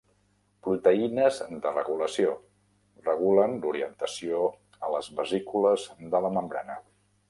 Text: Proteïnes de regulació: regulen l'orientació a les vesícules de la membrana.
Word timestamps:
Proteïnes 0.67 1.37
de 1.65 1.73
regulació: 1.75 2.33
regulen 3.11 3.55
l'orientació 3.61 4.43
a 4.89 4.95
les 4.97 5.15
vesícules 5.23 5.91
de 6.15 6.29
la 6.29 6.39
membrana. 6.41 6.85